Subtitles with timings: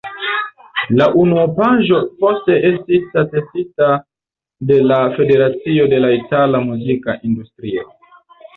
[1.01, 3.91] La unuopaĵo poste estis atestita
[4.73, 7.89] de la Federacio de la Itala Muzika Industrio.